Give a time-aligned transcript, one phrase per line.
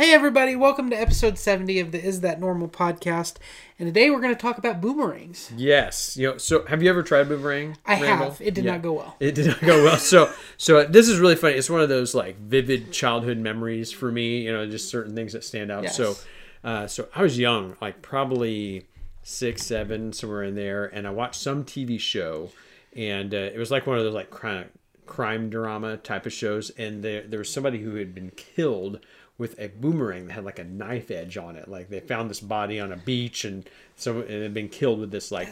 [0.00, 3.34] Hey, everybody, welcome to episode 70 of the Is That Normal podcast.
[3.78, 5.52] And today we're going to talk about boomerangs.
[5.54, 6.16] Yes.
[6.16, 7.76] You know, so have you ever tried boomerang?
[7.84, 8.30] I Randell?
[8.30, 8.40] have.
[8.40, 8.72] It did Yeah.
[8.72, 9.16] not go well.
[9.20, 9.98] It did not go well.
[9.98, 11.56] So, so this is really funny.
[11.56, 14.40] It's one of those like vivid childhood memories for me.
[14.40, 15.82] You know, just certain things that stand out.
[15.82, 15.98] Yes.
[15.98, 16.16] So,
[16.64, 18.86] uh, so I was young, like probably
[19.22, 22.52] six, seven, somewhere in there, and I watched some TV show,
[22.96, 24.70] and uh, it was like one of those like crime
[25.04, 29.00] crime drama type of shows, and there there was somebody who had been killed
[29.40, 31.66] with a boomerang that had like a knife edge on it.
[31.66, 35.10] Like they found this body on a beach, and so it had been killed with
[35.10, 35.48] this like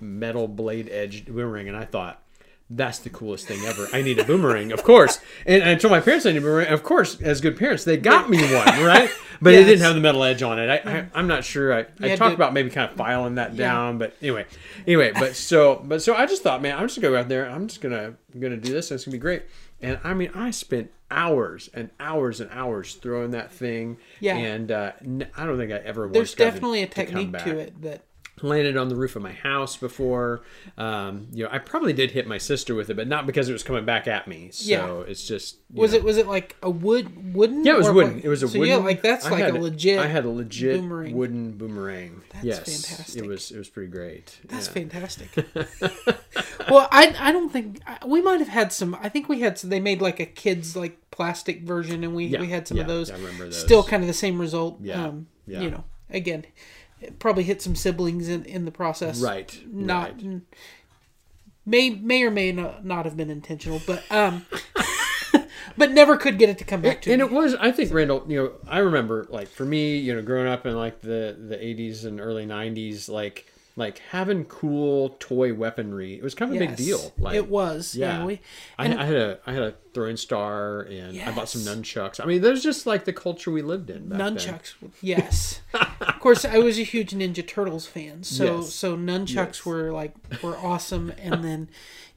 [0.00, 2.18] metal blade edged boomerang, and I thought.
[2.74, 3.86] That's the coolest thing ever.
[3.92, 5.20] I need a boomerang, of course.
[5.44, 6.68] And I told my parents I need a boomerang.
[6.68, 8.50] Of course, as good parents, they got me one,
[8.82, 9.10] right?
[9.42, 10.70] But it didn't have the metal edge on it.
[10.70, 11.74] I, I, I'm not sure.
[11.74, 14.46] I, I talked to- about maybe kind of filing that down, but anyway,
[14.86, 15.12] anyway.
[15.12, 17.46] But so, but so I just thought, man, I'm just gonna go out there.
[17.50, 18.90] I'm just gonna gonna do this.
[18.90, 19.42] And it's gonna be great.
[19.82, 23.98] And I mean, I spent hours and hours and hours throwing that thing.
[24.20, 24.36] Yeah.
[24.36, 24.92] And uh,
[25.36, 26.08] I don't think I ever.
[26.08, 28.02] There's to- definitely a technique back to it that.
[28.40, 30.42] Landed on the roof of my house before.
[30.78, 33.52] Um, you know, I probably did hit my sister with it, but not because it
[33.52, 34.50] was coming back at me.
[34.52, 34.70] So
[35.04, 35.10] Yeah.
[35.10, 35.98] it's just Was know.
[35.98, 37.64] it was it like a wood wooden?
[37.64, 38.14] Yeah, it was wooden.
[38.16, 38.24] what?
[38.24, 38.74] It was a so wooden.
[38.78, 39.98] Yeah, like that's I like had a legit.
[39.98, 41.14] I had a legit boomerang.
[41.14, 42.22] wooden boomerang.
[42.32, 43.22] That's yes, fantastic.
[43.22, 43.50] It was.
[43.50, 44.38] It was pretty great.
[44.48, 44.72] That's yeah.
[44.72, 45.28] fantastic.
[46.70, 48.96] well, I I don't think we might have had some.
[49.00, 49.70] I think we had some.
[49.70, 52.82] They made like a kids like plastic version, and we Yeah, we had some of
[52.86, 53.10] yeah, those.
[53.10, 53.60] I remember those.
[53.60, 54.78] Still kind of the same result.
[54.80, 55.60] Yeah, Um, yeah.
[55.60, 56.44] You know, again,
[57.18, 59.20] probably hit some siblings in in the process.
[59.20, 59.60] Right.
[59.66, 60.22] Not.
[60.22, 60.40] right.
[61.64, 64.46] May may or may not, have been intentional, but um,
[65.76, 67.26] but never could get it to come back to and me.
[67.26, 70.48] it was i think randell you know i remember like for me you know growing
[70.48, 76.14] up in like the the 80s and early 90s like like having cool toy weaponry
[76.14, 77.94] it was kind of a big deal like it was.
[77.94, 78.18] Yeah.
[78.18, 78.40] yeah, we,
[78.78, 82.20] I, I had a I had a throwing star and I bought some nunchucks.
[82.22, 84.08] I mean, there's just like the culture we lived in.
[84.08, 84.36] Back then.
[84.36, 85.60] nunchucks yes
[86.00, 88.74] of course i was a huge ninja turtles fan so Yes.
[88.74, 89.66] so nunchucks Yes.
[89.66, 91.68] were like were awesome and then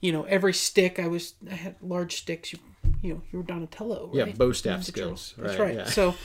[0.01, 2.59] you know every stick i was i had large sticks you,
[3.01, 5.35] you know you were donatello Yeah, bow staff Ninja skills, Turtles.
[5.37, 5.85] that's right, right yeah.
[5.85, 6.15] so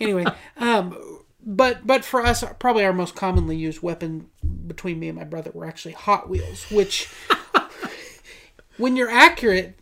[0.00, 0.24] anyway
[0.56, 0.96] um
[1.44, 4.28] but but for us probably our most commonly used weapon
[4.70, 7.08] between me and my brother were actually hot wheels which
[8.78, 9.76] when you're accurate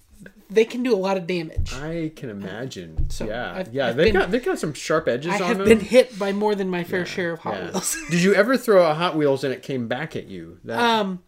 [0.51, 3.11] they can do a lot of damage I can imagine.
[3.11, 3.89] So, yeah, I've- yeah.
[3.89, 5.69] I've They been- got they got some sharp edges i on have them.
[5.69, 7.65] been hit by more than my fair share of hot Yeah.
[7.71, 10.59] wheels Did you ever throw a Hot Wheels and it came back at you?
[10.65, 11.23] That, Um,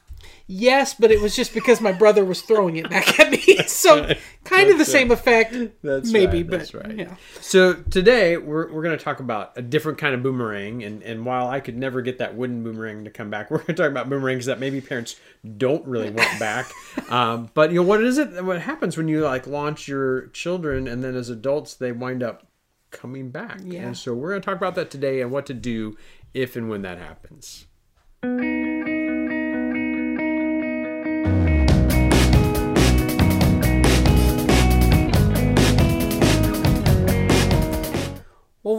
[0.50, 3.38] yes, but it was just because my brother was throwing it back at me.
[3.68, 6.38] So kind of the That's same effect, That's maybe.
[6.38, 6.96] right, but that's right.
[6.96, 11.02] yeah, So today we're, we're going to talk about a different kind of boomerang, and,
[11.02, 13.74] and while I could never get that wooden boomerang to come back, we're going to
[13.74, 15.16] talk about boomerangs that maybe parents
[15.56, 16.70] don't really want back.
[17.10, 18.44] um, but you know what is it?
[18.44, 22.46] What happens when you like launch your children, and then as adults they wind up
[22.90, 23.60] coming back?
[23.62, 23.82] Yeah.
[23.82, 25.96] And so we're going to talk about that today and what to do
[26.34, 27.66] if and when that happens.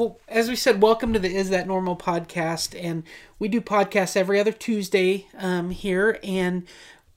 [0.02, 3.04] Well, as we said, welcome to the Is That Normal podcast, and
[3.38, 6.66] we do podcasts every other Tuesday um, here, and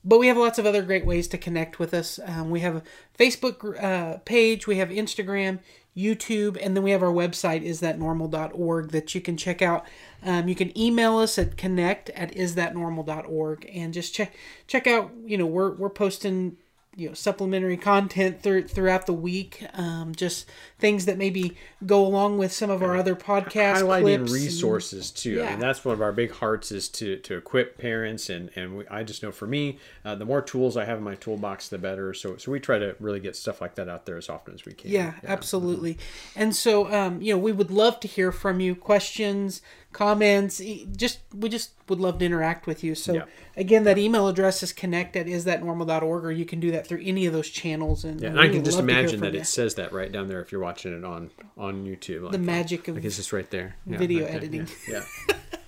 [0.04, 2.20] but we have lots of other great ways to connect with us.
[2.22, 2.82] Um, we have a
[3.18, 5.60] Facebook uh, page, we have Instagram,
[5.96, 9.86] YouTube, and then we have our website isthatnormal.org that you can check out.
[10.22, 14.34] Um, you can email us at connect at isthatnormal.org and just check
[14.66, 15.10] check out.
[15.24, 16.58] You know, we're we're posting
[16.96, 21.56] you know supplementary content through, throughout the week um, just things that maybe
[21.86, 25.42] go along with some of our other podcasts highlighting clips and- resources too.
[25.42, 28.78] I mean, that's one of our big hearts is to to equip parents, and and
[28.78, 31.68] we, I just know for me, uh, the more tools I have in my toolbox,
[31.68, 32.14] the better.
[32.14, 34.64] So so we try to really get stuff like that out there as often as
[34.64, 34.90] we can.
[34.90, 35.98] yeah, absolutely
[36.36, 39.60] and so um, you know we would love to hear from you questions
[39.94, 40.60] comments
[40.96, 43.22] just we just would love to interact with you so Yeah.
[43.56, 47.24] again that email address is connect at isthatnormal.org or you can do that through any
[47.26, 49.40] of those channels and, Yeah, and I can just love to hear imagine that you.
[49.40, 52.24] it says that right down there if you're watching it on on YouTube.
[52.24, 53.76] Like, the magic of like it's just right there.
[53.86, 54.68] Yeah, video right editing.
[54.88, 55.04] Yeah.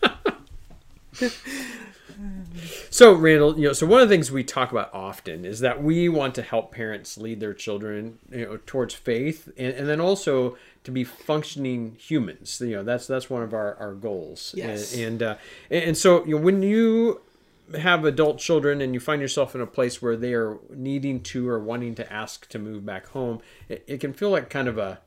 [0.02, 1.30] yeah.
[2.90, 5.82] so Randell, you know, so one of the things we talk about often is that
[5.82, 10.00] we want to help parents lead their children, you know, towards faith, and, and then
[10.00, 12.60] also to be functioning humans.
[12.64, 14.54] You know, that's that's one of our, our goals.
[14.56, 14.94] Yes.
[14.94, 15.36] And and, uh,
[15.70, 17.20] and so you know when you
[17.78, 21.48] have adult children and you find yourself in a place where they are needing to
[21.48, 24.78] or wanting to ask to move back home, it, it can feel like kind of
[24.78, 25.00] a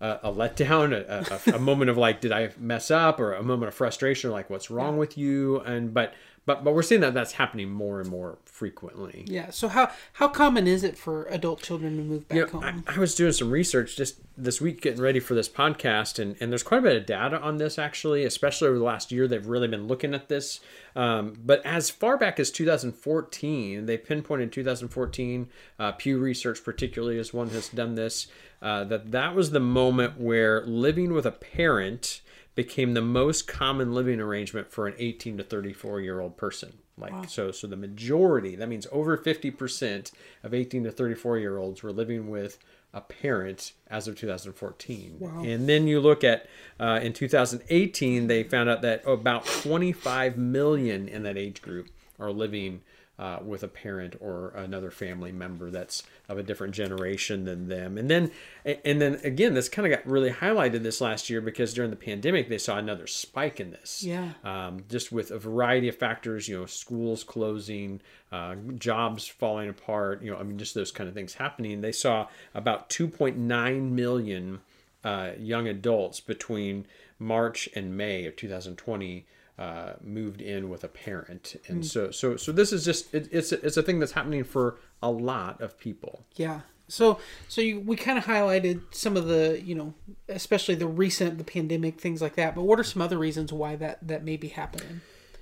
[0.00, 3.42] a, a letdown, a, a, a moment of like, did I mess up, or a
[3.42, 6.14] moment of frustration, like what's wrong with you, and but
[6.46, 9.24] but but we're seeing that that's happening more and more frequently.
[9.26, 9.50] Yeah.
[9.50, 12.84] So how how common is it for adult children to move back You know, home?
[12.86, 16.36] I, I was doing some research just this week getting ready for this podcast, and,
[16.40, 19.26] and there's quite a bit of data on this actually, especially over the last year.
[19.26, 20.60] They've really been looking at this.
[20.96, 25.48] Um, but as far back as 2014, they pinpointed 2014,
[25.78, 28.28] uh, Pew Research particularly is one has done this,
[28.62, 32.20] uh, that that was the moment where living with a parent
[32.54, 36.78] became the most common living arrangement for an 18 to 34 year old person.
[36.96, 40.12] Like so, so the majority that means over 50%
[40.44, 42.58] of 18 to 34 year olds were living with
[42.92, 45.16] a parent as of 2014.
[45.44, 46.46] And then you look at
[46.78, 51.88] uh, in 2018, they found out that about 25 million in that age group
[52.20, 52.82] are living
[53.18, 57.96] uh, with a parent or another family member that's of a different generation than them.
[57.96, 58.32] And then,
[58.64, 61.96] and then again, this kind of got really highlighted this last year because during the
[61.96, 64.02] pandemic, they saw another spike in this.
[64.02, 64.32] Yeah.
[64.42, 68.00] Um, just with a variety of factors, you know, schools closing,
[68.32, 71.80] uh, jobs falling apart, you know, I mean, just those kind of things happening.
[71.82, 74.60] They saw about 2.9 million
[75.04, 76.86] uh, young adults between
[77.18, 79.26] March and May of 2020
[79.58, 83.52] uh, moved in with a parent, and so so so this is just it, it's
[83.52, 86.24] a, it's a thing that's happening for a lot of people.
[86.34, 86.60] Yeah.
[86.88, 87.18] So
[87.48, 89.94] so you, we kind of highlighted some of the you know
[90.28, 92.54] especially the recent the pandemic things like that.
[92.54, 95.00] But what are some other reasons why that that may be happening?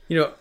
[0.09, 0.33] you know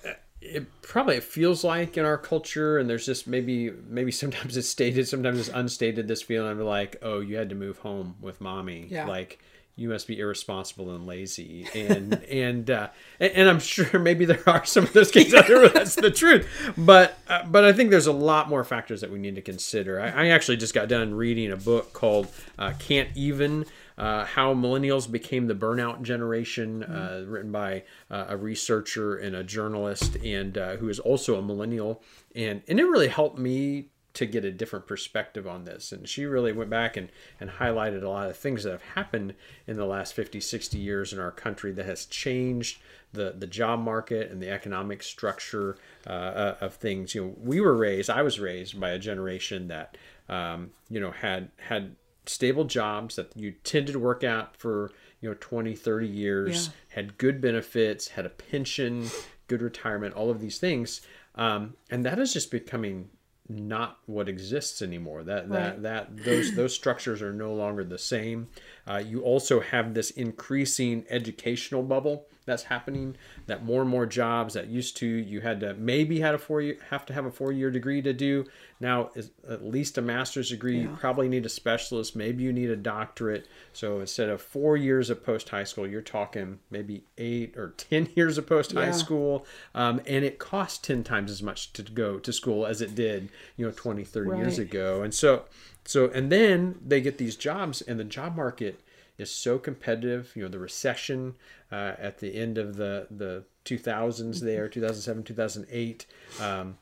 [0.42, 4.68] it probably it feels like in our culture and there's just maybe maybe sometimes it's
[4.68, 8.42] stated sometimes it's unstated this feeling of like oh you had to move home with
[8.42, 9.06] mommy Yeah.
[9.06, 9.40] like
[9.82, 11.68] you must be irresponsible and lazy.
[11.74, 12.90] And and uh
[13.20, 15.96] and, and i'm sure maybe there are some of those cases out there where that's
[15.96, 16.48] the truth.
[16.78, 20.00] But uh, but i think there's a lot more factors that we need to consider.
[20.00, 23.66] I, I actually just got done reading a book called uh, can't even
[23.98, 29.44] uh, how millennials became the burnout generation, uh, written by uh, a researcher and a
[29.44, 32.02] journalist, and uh, who is also a millennial,
[32.36, 35.92] and and it really helped me to get a different perspective on this.
[35.92, 37.10] And she really went back and
[37.40, 39.36] and highlighted a lot of things that have happened
[39.68, 42.82] in the last 50, 60 years in our country that has changed
[43.14, 45.78] the the job market and the economic structure
[46.08, 47.14] uh, uh, of things.
[47.16, 49.98] You know, we were raised, I was raised by a generation that
[50.30, 54.92] um, you know had had stable jobs that you tended to work out for
[55.22, 56.74] you know 20 30 years Yeah.
[56.96, 59.08] had good benefits had a pension
[59.48, 61.02] good retirement all of these things
[61.34, 63.10] um, and that is just becoming
[63.60, 65.24] not what exists anymore.
[65.24, 65.82] That that Right.
[65.84, 68.48] that those those structures are no longer the same.
[68.88, 73.16] Uh, you also have this increasing educational bubble that's happening
[73.46, 76.60] that more and more jobs that used to you had to maybe had a four
[76.62, 78.46] year have to have a four year degree to do.
[78.80, 80.80] Now is at least a master's degree.
[80.80, 82.16] You probably need a specialist.
[82.16, 83.48] Maybe you need a doctorate.
[83.74, 88.10] So instead of four years of post high school you're talking maybe eight or ten
[88.16, 88.92] years of post high Yeah.
[88.92, 89.46] school.
[89.76, 93.30] Um, and it costs 10 times as much to go to school as it did
[93.56, 95.04] you know 20 30 years ago.
[95.04, 95.46] And so
[95.86, 98.82] so and then they get these jobs and the job market
[99.22, 101.36] is so competitive you know the recession
[101.72, 106.06] uh, at the end of the the 2000s there 2007 2008
[106.42, 106.78] um,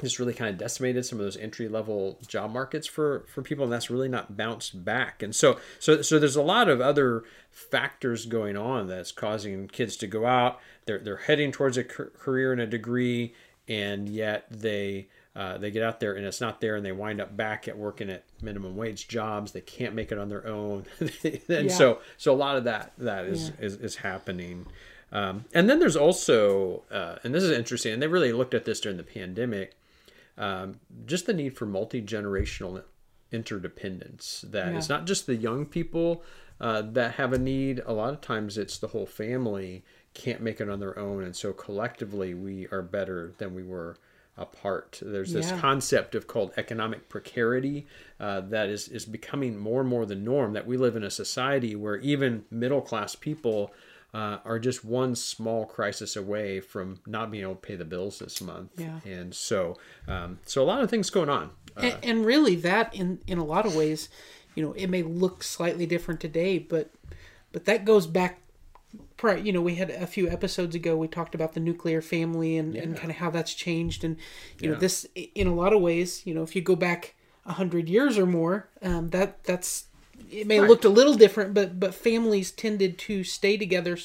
[0.00, 3.64] just really kind of decimated some of those entry level job markets for for people
[3.64, 5.22] and that's really not bounced back.
[5.22, 9.96] And so so so there's a lot of other factors going on that's causing kids
[9.98, 10.58] to go out.
[10.86, 13.34] They're they're heading towards a car- career and a degree
[13.68, 17.20] and yet they uh, they get out there and it's not there and they wind
[17.20, 19.52] up back at working at minimum wage jobs.
[19.52, 20.84] They can't make it on their own.
[21.24, 21.68] And Yeah.
[21.68, 24.66] so so a lot of that that is is, is happening.
[25.10, 28.64] Um, and then there's also uh, and this is interesting and they really looked at
[28.64, 29.74] this during the pandemic
[30.38, 32.82] um, just the need for multi-generational
[33.30, 36.22] interdependence that it's not just the young people
[36.60, 37.80] uh, that have a need.
[37.86, 39.82] A lot of times it's the whole family
[40.14, 41.22] can't make it on their own.
[41.24, 43.96] And so collectively we are better than we were
[44.36, 45.58] apart there's this Yeah.
[45.58, 47.86] concept of called economic precarity
[48.18, 51.10] uh, that is is becoming more and more the norm that we live in a
[51.10, 53.72] society where even middle class people
[54.14, 58.18] uh, are just one small crisis away from not being able to pay the bills
[58.20, 59.00] this month Yeah.
[59.04, 59.76] and so
[60.08, 63.44] um, so a lot of things going on and, and really that in in a
[63.44, 64.08] lot of ways
[64.54, 66.90] you know it may look slightly different today but
[67.52, 68.38] but that goes back
[69.16, 72.58] pri- you know we had a few episodes ago we talked about the nuclear family
[72.58, 74.16] and, and kind of how that's changed and
[74.60, 77.14] you know this in a lot of ways you know if you go back
[77.46, 79.86] a hundred years or more um, that that's
[80.30, 83.96] it may have looked a little different but but families tended to stay together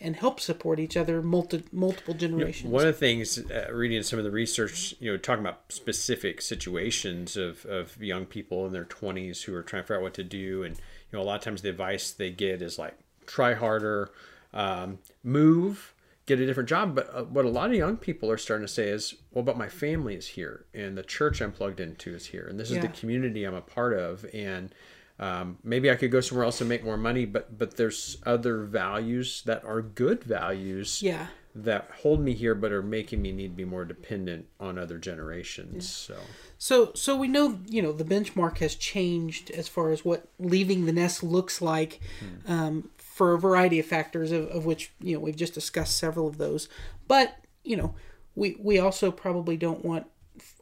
[0.00, 2.72] and help support each other multi, multiple generations.
[2.72, 6.40] One of the things, uh, reading some of the research, you know, talking about specific
[6.40, 10.14] situations of, of young people in their 20s who are trying to figure out what
[10.14, 10.62] to do.
[10.62, 14.10] And, you know, a lot of times the advice they get is like, try harder,
[14.52, 15.94] um, move,
[16.26, 16.94] get a different job.
[16.94, 19.56] But uh, what a lot of young people are starting to say is, well, but
[19.56, 22.76] my family is here, and the church I'm plugged into is here, and this is
[22.82, 24.74] the community I'm a part of, and
[25.18, 28.62] um, maybe I could go somewhere else and make more money, but but there's other
[28.64, 31.26] values that are good values Yeah.
[31.54, 34.96] that hold me here, but are making me need to be more dependent on other
[34.98, 35.86] generations.
[35.88, 36.16] So
[36.56, 40.86] So so we know you know the benchmark has changed as far as what leaving
[40.86, 42.00] the nest looks like
[42.46, 42.88] um,
[43.20, 46.38] for a variety of factors of, of which you know we've just discussed several of
[46.38, 46.70] those.
[47.06, 47.94] But you know
[48.34, 50.06] we we also probably don't want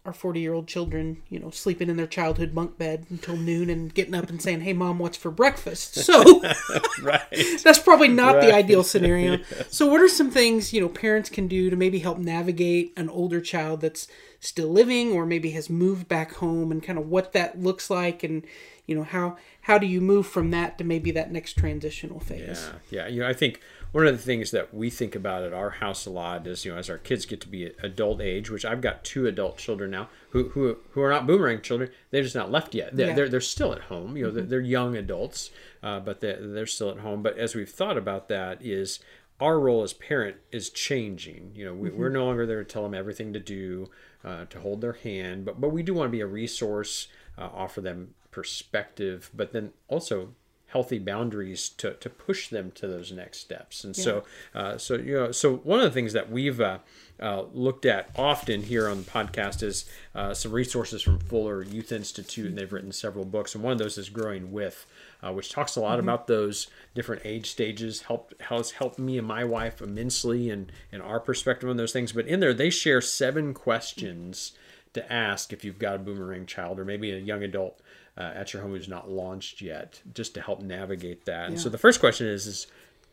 [0.08, 3.70] our 40 year old children you know sleeping in their childhood bunk bed until noon
[3.70, 6.42] and getting up and saying hey mom what's for breakfast so
[7.02, 7.22] right,
[7.62, 9.42] that's probably not the ideal scenario.
[9.68, 13.08] So, what are some things you know parents can do to maybe help navigate an
[13.08, 14.08] older child that's
[14.40, 18.22] still living, or maybe has moved back home, and kind of what that looks like,
[18.22, 18.44] and
[18.86, 22.68] you know how how do you move from that to maybe that next transitional phase?
[22.90, 23.08] yeah, yeah.
[23.08, 23.60] You know, I think
[23.92, 26.72] one of the things that we think about at our house a lot is, you
[26.72, 29.90] know, as our kids get to be adult age, which I've got two adult children
[29.90, 31.90] now who who, who are not boomerang children.
[32.10, 32.94] They're just not left yet.
[32.96, 33.14] They're Yeah.
[33.14, 34.16] they're, they're still at home.
[34.16, 35.50] You know, they're, they're young adults,
[35.82, 37.22] uh, but they're, they're still at home.
[37.22, 39.00] But as we've thought about that, is
[39.40, 41.52] our role as parent is changing.
[41.54, 43.88] You know, we, we're no longer there to tell them everything to do,
[44.24, 47.48] uh, to hold their hand, but but we do want to be a resource, uh,
[47.54, 50.34] offer them perspective, but then also
[50.68, 53.84] healthy boundaries to, to push them to those next steps.
[53.84, 56.78] And so, uh, so you know, so one of the things that we've uh,
[57.20, 61.90] uh, looked at often here on the podcast is uh, some resources from Fuller Youth
[61.90, 63.54] Institute, and they've written several books.
[63.54, 64.86] And one of those is Growing With,
[65.22, 68.02] uh, which talks a lot about those different age stages.
[68.02, 72.12] Helped has helped me and my wife immensely, and and our perspective on those things.
[72.12, 74.52] But in there, they share seven questions
[74.94, 77.80] to ask if you've got a boomerang child or maybe a young adult
[78.18, 81.48] uh, at your home who's not launched yet, just to help navigate that.
[81.48, 82.66] And so the first question is, is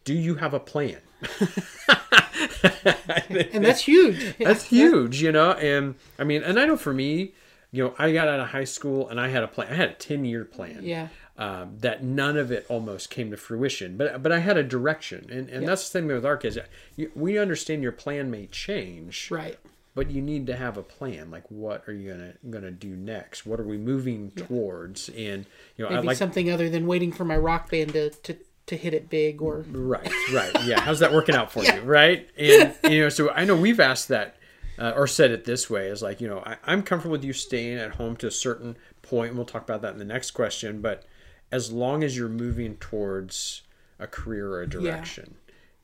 [0.04, 1.00] do you have a plan?
[3.30, 4.36] And that's huge.
[4.40, 5.52] That's huge, you know.
[5.54, 7.34] And I mean, and I know for me,
[7.72, 9.72] you know, I got out of high school and I had a plan.
[9.72, 10.80] I had a ten year plan.
[10.84, 11.08] Yeah.
[11.38, 15.28] Um, that none of it almost came to fruition, but but I had a direction,
[15.30, 16.58] and and that's the thing with our kids.
[16.96, 19.58] You, we understand your plan may change, Right.
[19.96, 21.32] But you need to have a plan.
[21.32, 23.46] Like, what are you gonna gonna do next?
[23.46, 25.10] What are we moving towards?
[25.10, 25.46] And
[25.78, 28.38] you know, I Maybe like something other than waiting for my rock band to to,
[28.68, 30.66] to hit it big or Right, right.
[30.66, 30.82] Yeah.
[30.82, 31.82] How's that working out for you?
[31.82, 32.30] Right.
[32.38, 34.36] And, you know, so I know we've asked that
[34.78, 37.34] uh, or said it this way is like, you know, I, I'm comfortable with you
[37.34, 39.30] staying at home to a certain point.
[39.30, 40.82] And we'll talk about that in the next question.
[40.82, 41.06] But
[41.52, 43.62] as long as you're moving towards
[44.00, 45.36] a career or a direction.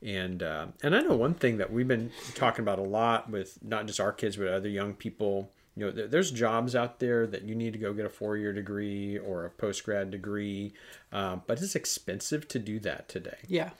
[0.04, 3.58] And uh, and I know one thing that we've been talking about a lot with
[3.62, 5.50] not just our kids but other young people.
[5.76, 8.52] You know, there, there's jobs out there that you need to go get a four-year
[8.52, 10.74] degree or a post-grad degree,
[11.12, 13.38] um, but it's expensive to do that today.
[13.48, 13.70] yeah.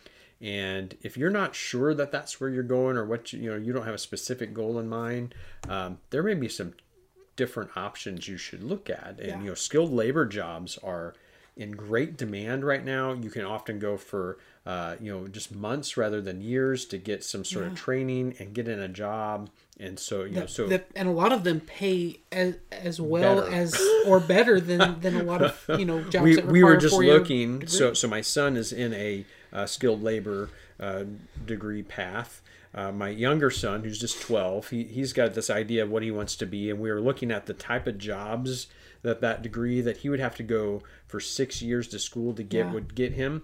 [0.41, 3.57] And if you're not sure that that's where you're going or what you, you know,
[3.57, 5.35] you don't have a specific goal in mind,
[5.69, 6.73] um, there may be some
[7.37, 9.19] different options you should look at.
[9.21, 9.38] And, Yeah.
[9.41, 11.14] you know, skilled labor jobs are
[11.57, 13.12] in great demand right now.
[13.12, 17.25] You can often go for, uh, you know, just months rather than years to get
[17.25, 19.50] some sort of training and get in a job.
[19.81, 23.40] And so, you know, so The- and a lot of them pay as as well
[23.40, 23.52] Better.
[23.52, 26.76] as or better than than a lot of you know jobs we, that we were
[26.76, 27.69] just looking degree.
[27.69, 31.04] so so my son is in a uh, skilled labor uh,
[31.45, 32.40] degree path
[32.75, 36.11] uh, my younger son who's just 12 he, he's got this idea of what he
[36.11, 38.69] wants to be and we were looking at the type of jobs
[39.02, 42.42] that that degree that he would have to go for six years to school to
[42.45, 42.73] get Yeah.
[42.73, 43.42] would get him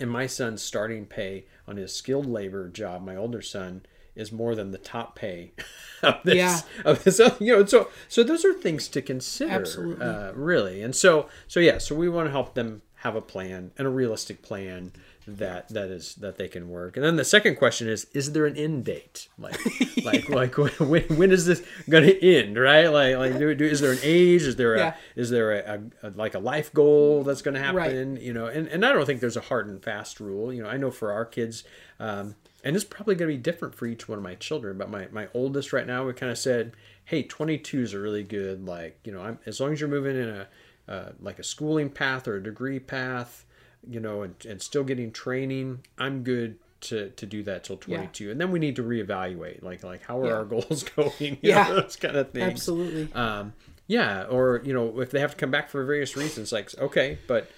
[0.00, 3.82] and my son's starting pay on his skilled labor job my older son
[4.16, 5.52] is more than the top pay
[6.02, 6.60] of this Yeah.
[6.84, 10.04] of this you know so so those are things to consider Absolutely.
[10.06, 13.70] uh, really and so so yeah so we want to help them have a plan
[13.78, 14.92] and a realistic plan
[15.36, 16.96] that that is that they can work.
[16.96, 19.28] And then the second question is is there an end date?
[19.38, 19.58] Like
[20.04, 22.86] like like when, when is this going to end right?
[22.88, 24.42] Like like do, do, is there an age?
[24.42, 24.94] Is there a Yeah.
[25.16, 28.16] is there a, a, a like a life goal that's going to happen?
[28.16, 30.52] You know and, and i don't think there's a hard and fast rule.
[30.52, 31.64] You know i know for our kids
[32.00, 34.90] um, and it's probably going to be different for each one of my children but
[34.90, 36.72] my, my oldest right now we kind of said
[37.04, 40.16] hey 22 is a really good like you know I'm, as long as you're moving
[40.16, 40.48] in a
[40.88, 43.44] uh, like a schooling path or a degree path
[43.88, 48.30] you know and, and still getting training i'm good to, to do that till 22
[48.30, 50.32] and then we need to reevaluate like like how are Yeah.
[50.34, 51.68] our goals going you Yeah.
[51.68, 53.52] know, those kind of things absolutely um,
[53.86, 57.16] yeah, or you know, if they have to come back for various reasons, like okay,
[57.26, 57.50] but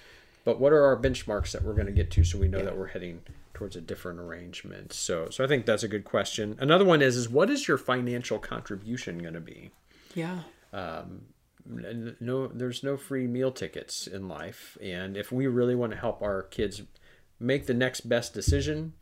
[0.45, 2.77] but what are our benchmarks that we're going to get to so we know that
[2.77, 3.19] we're heading
[3.53, 4.93] towards a different arrangement?
[4.93, 6.55] So so I think that's a good question.
[6.57, 9.71] Another one is is what is your financial contribution going to be?
[10.15, 11.21] yeah N-
[11.65, 16.21] No, there's no free meal tickets in life, and if we really want to help
[16.21, 16.81] our kids
[17.39, 18.93] make the next best decision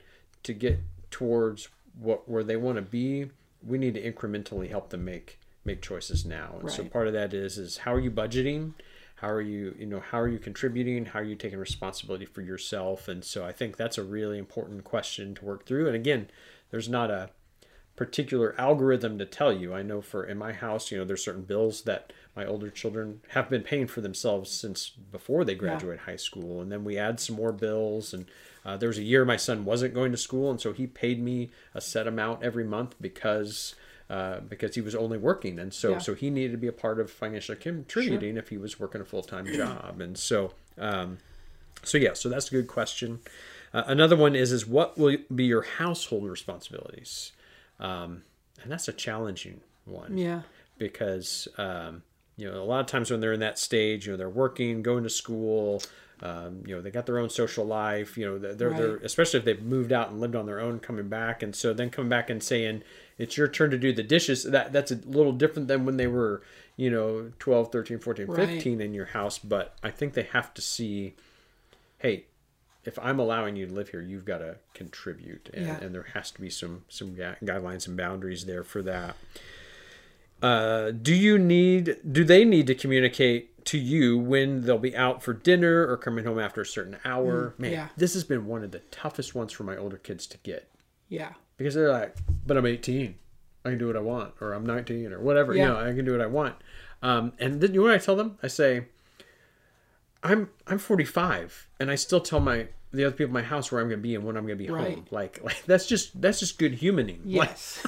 [0.43, 0.79] to get
[1.11, 3.29] towards what where they want to be,
[3.65, 6.55] we need to incrementally help them make make choices now.
[6.59, 8.73] And so part of that is is how are you budgeting?
[9.15, 11.03] How are you, you know, how are you contributing?
[11.05, 13.09] How are you taking responsibility for yourself?
[13.09, 15.87] And so I think that's a really important question to work through.
[15.87, 16.29] And again,
[16.71, 17.29] there's not a
[17.99, 19.73] particular algorithm to tell you.
[19.73, 23.19] I know for in my house, you know, there's certain bills that my older children
[23.31, 27.19] have been paying for themselves since before they graduate high school, and then we add
[27.19, 28.13] some more bills.
[28.13, 28.25] And
[28.65, 31.21] uh, there was a year my son wasn't going to school, and so he paid
[31.21, 33.75] me a set amount every month because.
[34.09, 35.97] Uh, because he was only working, and so Yeah.
[35.99, 39.05] so he needed to be a part of financially contributing if he was working a
[39.05, 41.19] full time job, and so um,
[41.83, 43.19] so yeah, so that's a good question.
[43.71, 47.33] Uh, another one is is what will be your household responsibilities,
[47.79, 48.23] um,
[48.61, 50.41] and that's a challenging one Yeah.
[50.77, 52.03] because um,
[52.37, 54.81] you know a lot of times when they're in that stage, you know they're working,
[54.81, 55.81] going to school,
[56.21, 59.39] um, you know they got their own social life, you know they're, they're, they're especially
[59.39, 62.09] if they've moved out and lived on their own, coming back, and so then coming
[62.09, 62.83] back and saying
[63.17, 64.43] it's your turn to do the dishes.
[64.43, 66.41] That that's a little different than when they were
[66.77, 68.47] you know 12, 13, 14, Right.
[68.49, 71.15] 15 in your house, but I think they have to see,
[71.99, 72.25] hey.
[72.85, 75.79] If I'm allowing you to live here, you've got to contribute, and, Yeah.
[75.81, 79.15] and there has to be some some guidelines and boundaries there for that
[80.41, 85.21] uh, do you need do they need to communicate to you when they'll be out
[85.21, 87.87] for dinner or coming home after a certain hour man yeah.
[87.97, 90.69] this has been one of the toughest ones for my older kids to get
[91.09, 91.33] Yeah.
[91.57, 92.15] because they're like
[92.47, 93.15] but i'm 18
[93.65, 95.63] i can do what i want or i'm 19 or whatever Yeah.
[95.63, 96.55] you know i can do what i want
[97.01, 98.85] um, and then you know what i tell them i say
[100.23, 103.81] i'm i'm 45 and i still tell my the other people in my house where
[103.81, 104.95] i'm going to be and when i'm going to be Right.
[104.95, 107.85] home like like that's just that's just good humaning Like, Yes.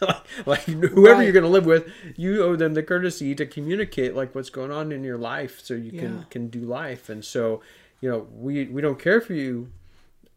[0.46, 1.22] like whoever Right.
[1.24, 4.70] you're going to live with, you owe them the courtesy to communicate like what's going
[4.70, 6.00] on in your life, so you Yeah.
[6.00, 7.08] can can do life.
[7.08, 7.62] And so,
[8.02, 9.70] you know, we we don't care if you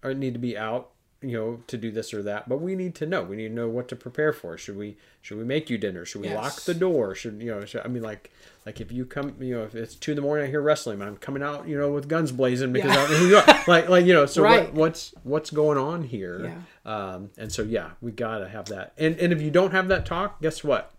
[0.01, 2.95] are, need to be out, you know, to do this or that, but we need
[2.95, 3.23] to know.
[3.23, 4.57] We need to know what to prepare for.
[4.57, 6.05] Should we should we make you dinner?
[6.05, 7.13] Should we lock the door?
[7.13, 7.65] Should you know?
[7.65, 8.31] Should, I mean, like
[8.65, 11.01] like if you come, you know, if it's two in the morning, I hear wrestling,
[11.01, 12.99] I'm coming out, you know, with guns blazing because Yeah.
[12.99, 13.63] I don't know who you are.
[13.67, 14.67] Like like you know, so Right.
[14.67, 16.55] what, what's what's going on here?
[16.85, 16.91] Yeah.
[17.13, 18.93] Um, and so yeah, we gotta have that.
[18.97, 20.93] And and if you don't have that talk, guess what?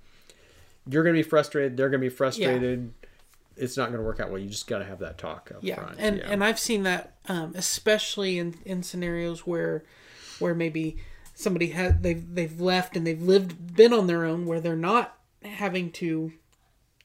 [0.89, 1.77] You're gonna be frustrated.
[1.77, 2.93] They're gonna be frustrated.
[3.57, 4.39] It's not gonna work out well.
[4.39, 5.97] You just gotta have that talk up yeah front.
[5.99, 6.29] and yeah.
[6.31, 9.85] and i've seen that um, especially in in scenarios where
[10.41, 10.97] where maybe
[11.35, 15.17] somebody had they've they've left and they've lived been on their own where they're not
[15.43, 16.33] having to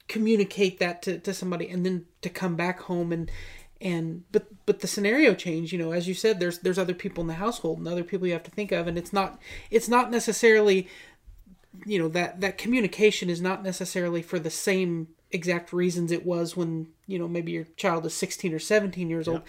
[0.08, 3.30] communicate that to, to somebody and then to come back home and
[3.80, 7.22] and but but the scenario change you know as you said there's there's other people
[7.22, 9.38] in the household and other people you have to think of and it's not
[9.70, 10.88] it's not necessarily
[11.84, 16.56] you know that that communication is not necessarily for the same exact reasons it was
[16.56, 19.42] when you know maybe your child is 16 or 17 years old.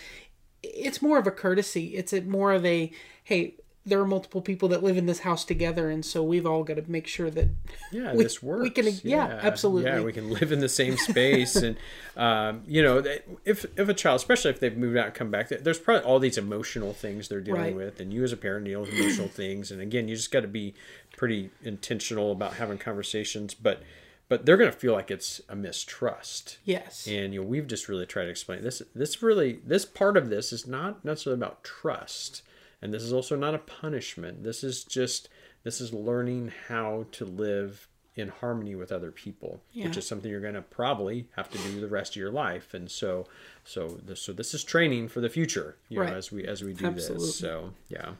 [0.63, 1.95] It's more of a courtesy.
[1.95, 2.91] It's a more of a
[3.23, 3.55] hey
[3.87, 6.75] there are multiple people that live in this house together and so we've all got
[6.75, 7.47] to make sure that
[7.91, 8.61] yeah, we- this works.
[8.63, 9.89] we can- yeah, absolutely.
[9.89, 11.77] Yeah, we can live in the same space, and
[12.17, 13.03] um, you know,
[13.45, 16.19] if if a child, especially if they've moved out and come back, there's probably all
[16.19, 17.75] these emotional things they're dealing Right.
[17.75, 20.41] with, and you as a parent deal with emotional things, and again, you just got
[20.41, 20.73] to be
[21.15, 23.81] pretty intentional about having conversations, but
[24.29, 26.57] but they're going to feel like it's a mistrust.
[26.65, 28.81] yes And you know, we've just really tried to explain this.
[28.93, 32.41] This really, this part of this is not necessarily about trust,
[32.81, 34.43] and this is also not a punishment.
[34.43, 35.29] This is just
[35.63, 39.85] this is learning how to live in harmony with other people, Yeah.
[39.87, 42.73] which is something you're going to probably have to do the rest of your life.
[42.73, 43.27] And so,
[43.63, 46.09] so this, so this is training for the future, you Right.
[46.09, 47.27] know, as we as we do Absolutely.
[47.27, 47.35] this.
[47.37, 48.13] So yeah.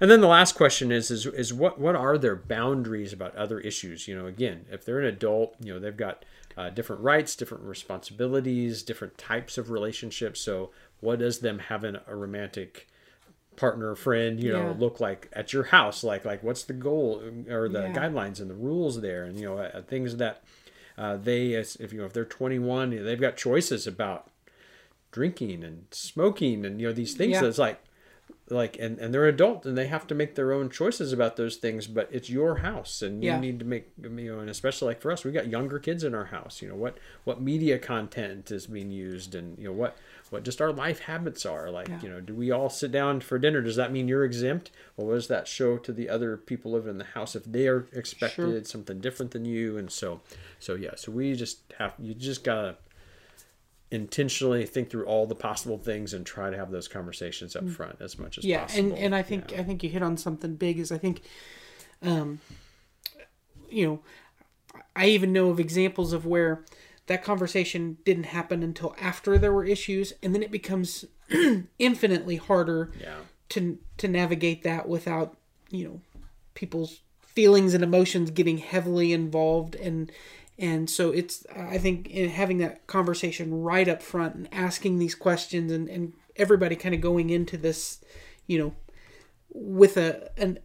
[0.00, 3.60] And then the last question is is is what what are their boundaries about other
[3.60, 4.08] issues?
[4.08, 6.24] You know, again, if they're an adult, you know, they've got
[6.56, 10.40] uh, different rights, different responsibilities, different types of relationships.
[10.40, 12.88] So, what does them having a romantic
[13.60, 14.74] partner, friend, you know, Yeah.
[14.78, 16.02] look like at your house?
[16.02, 17.92] Like like what's the goal or the Yeah.
[17.92, 20.42] guidelines and the rules there, and you know, uh, things that
[20.98, 24.28] uh, they, if you know, if they're 21, they've got choices about
[25.12, 27.40] drinking and smoking and you know these things Yeah.
[27.42, 27.80] that's like
[28.48, 31.56] like and, and they're adult and they have to make their own choices about those
[31.56, 35.00] things but it's your house and you need to make you know and especially like
[35.00, 38.50] for us we've got younger kids in our house you know what what media content
[38.52, 39.96] is being used and you know what
[40.30, 42.00] what just our life habits are like Yeah.
[42.02, 45.08] you know do we all sit down for dinner does that mean you're exempt well
[45.08, 47.86] what does that show to the other people living in the house if they are
[47.92, 50.20] expected something different than you and so
[50.58, 52.76] so yeah so we just have you just gotta
[53.90, 57.96] intentionally think through all the possible things and try to have those conversations up front
[58.00, 58.48] as much as Mm.
[58.48, 58.88] yeah possible.
[58.90, 61.22] and and i think i think you hit on something big is i think
[62.02, 62.38] um
[63.68, 64.00] you know
[64.94, 66.64] i even know of examples of where
[67.10, 71.04] that conversation didn't happen until after there were issues and then it becomes
[71.80, 73.16] infinitely harder yeah,
[73.48, 75.36] to to navigate that without
[75.70, 76.00] you know
[76.54, 79.74] people's feelings and emotions getting heavily involved.
[79.74, 80.12] And
[80.56, 85.14] and so it's i think in having that conversation right up front and asking these
[85.14, 88.04] questions and, and everybody kind of going into this
[88.46, 88.74] you know
[89.54, 90.58] with a an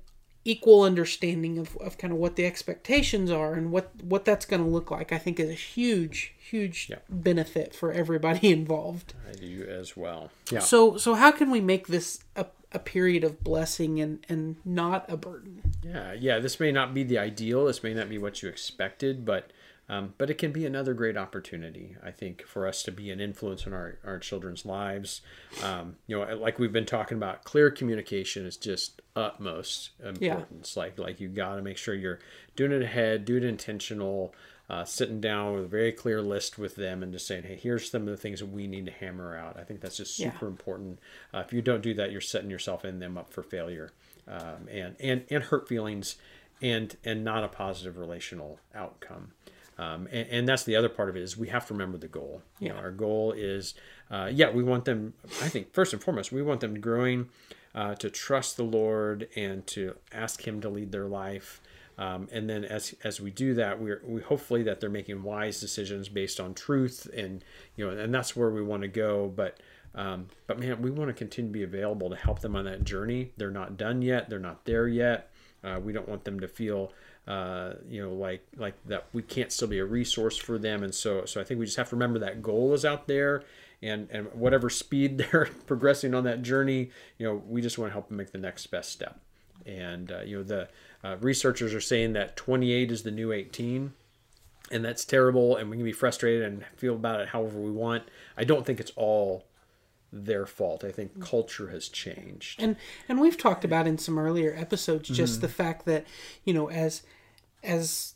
[0.47, 4.63] equal understanding of, of kind of what the expectations are and what what that's going
[4.63, 6.97] to look like i think is a huge huge Yeah.
[7.10, 10.29] benefit for everybody involved I do as well.
[10.51, 10.60] Yeah.
[10.60, 15.05] so so how can we make this a, a period of blessing and and not
[15.10, 16.39] a burden Yeah, yeah.
[16.39, 17.65] This may not be the ideal.
[17.65, 19.51] This may not be what you expected, but
[19.88, 21.95] um, but it can be another great opportunity.
[22.04, 25.21] I think for us to be an influence in our our children's lives.
[25.63, 30.76] Um, you know, like we've been talking about, clear communication is just utmost importance.
[30.78, 32.19] Like like you got to make sure you're
[32.56, 34.34] doing it ahead, do it intentional.
[34.67, 37.91] Uh, sitting down with a very clear list with them and just saying, hey, here's
[37.91, 39.56] some of the things that we need to hammer out.
[39.60, 40.32] I think that's just Yeah.
[40.32, 40.98] super important.
[41.32, 43.91] Uh, if you don't do that, you're setting yourself and them up for failure
[44.28, 46.15] um, and, and, and hurt feelings
[46.63, 49.34] and, and not a positive relational outcome.
[49.77, 52.07] Um, and, and that's the other part of it is we have to remember the
[52.07, 52.41] goal.
[52.59, 53.73] You know, our goal is,
[54.09, 57.29] uh, yeah, we want them, I think first and foremost, we want them growing
[57.73, 61.61] uh, to trust the Lord and to ask him to lead their life.
[61.97, 65.61] Um, and then as as we do that, we're we hopefully that they're making wise
[65.61, 67.43] decisions based on truth, and
[67.77, 69.31] you know, and that's where we want to go.
[69.33, 69.59] But
[69.93, 72.83] um, but man, we want to continue to be available to help them on that
[72.83, 73.31] journey.
[73.38, 74.29] They're not done yet.
[74.29, 75.31] They're not there yet.
[75.63, 76.91] Uh, we don't want them to feel
[77.27, 80.83] uh, you know like like that we can't still be a resource for them.
[80.83, 83.43] And so so I think we just have to remember that goal is out there.
[83.81, 87.93] And, and whatever speed they're progressing on that journey, you know, we just want to
[87.93, 89.19] help them make the next best step
[89.65, 90.69] and uh, you know the
[91.03, 93.93] uh, researchers are saying that 28 is the new 18
[94.71, 98.03] and that's terrible and we can be frustrated and feel about it however we want
[98.38, 99.45] i don't think it's all
[100.23, 102.75] their fault i think culture has changed and
[103.10, 105.15] and we've talked about in some earlier episodes Mm-hmm.
[105.15, 106.06] just the fact that
[106.45, 107.04] you know as
[107.63, 108.13] as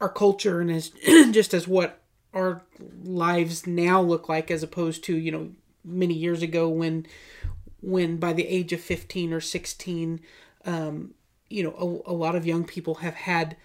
[0.00, 0.90] our culture and as
[1.30, 2.00] just as what
[2.34, 2.62] our
[3.02, 5.50] lives now look like as opposed to you know
[5.84, 7.06] many years ago when
[7.80, 10.20] when by the age of 15 or 16
[10.66, 11.14] um,
[11.48, 13.56] you know a, a lot of young people have had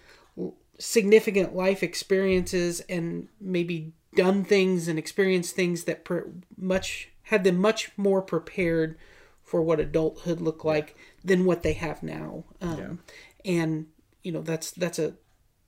[0.78, 7.58] significant life experiences and maybe done things and experienced things that per, much had them
[7.58, 8.96] much more prepared
[9.42, 12.44] for what adulthood looked like than what they have now.
[12.60, 13.00] Um,
[13.44, 13.86] and
[14.22, 15.14] you know that's that's a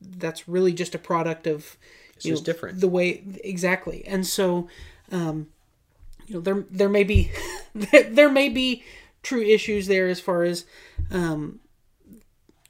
[0.01, 1.77] that's really just a product of
[2.21, 2.81] you just know, different.
[2.81, 4.05] the way exactly.
[4.07, 4.69] And so
[5.13, 5.49] um,
[6.27, 7.31] you know there there may be
[7.75, 8.83] there may be
[9.23, 10.65] true issues there as far as
[11.11, 11.61] um,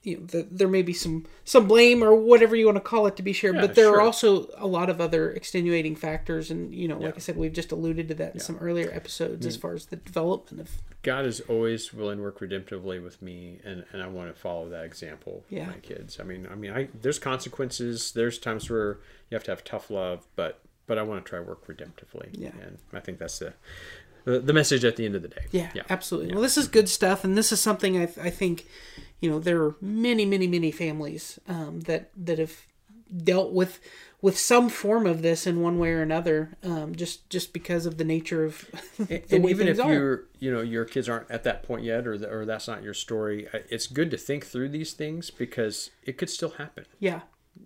[0.06, 3.06] you know the, there may be some some blame or whatever you want to call
[3.06, 3.96] it to be shared, Yeah, but there sure.
[3.96, 7.52] are also a lot of other extenuating factors and you know like i said we've
[7.52, 9.60] just alluded to that in some earlier episodes as mm.
[9.60, 10.70] far as the development of
[11.02, 14.68] god is always willing to work redemptively with me and, and i want to follow
[14.68, 15.66] that example with Yeah.
[15.66, 19.50] my kids i mean i mean i there's consequences there's times where you have to
[19.50, 22.52] have tough love but but i want to try work redemptively Yeah.
[22.62, 23.54] and i think that's the
[24.26, 26.32] the, the message at the end of the day Yeah, absolutely.
[26.32, 28.66] Well, this is good stuff, and this is something I, I think,
[29.20, 32.66] you know, there are many, many, many families um, that that have
[33.16, 33.80] dealt with
[34.22, 37.98] with some form of this in one way or another, um, just just because of
[37.98, 38.64] the nature of
[38.98, 42.06] the and way even if you're you know your kids aren't at that point yet
[42.06, 45.90] or, the, or that's not your story it's good to think through these things because
[46.02, 47.20] it could still happen Yeah,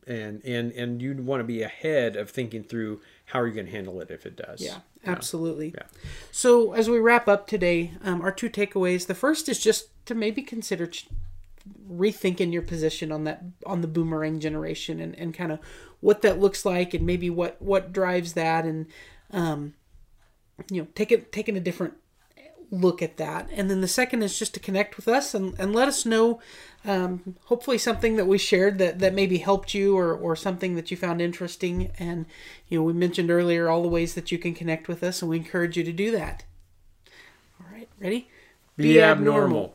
[0.06, 3.66] and and and you'd want to be ahead of thinking through how are you going
[3.66, 5.72] to handle it if it does yeah, absolutely.
[5.74, 5.84] Yeah.
[6.30, 9.06] So as we wrap up today, um, our two takeaways.
[9.06, 11.08] The first is just to maybe consider ch-
[11.90, 15.58] rethinking your position on that on the boomerang generation and, and kind of
[16.00, 18.86] what that looks like and maybe what what drives that and
[19.32, 19.74] um,
[20.70, 21.94] you know taking taking a different
[22.70, 23.48] look at that.
[23.52, 26.40] And then the second is just to connect with us and, and let us know
[26.84, 30.90] um, hopefully something that we shared that, that maybe helped you or, or something that
[30.90, 31.90] you found interesting.
[31.98, 32.26] And
[32.68, 35.30] you know we mentioned earlier all the ways that you can connect with us and
[35.30, 36.44] we encourage you to do that.
[37.60, 38.28] All right ready?
[38.76, 39.74] Be, abnormal.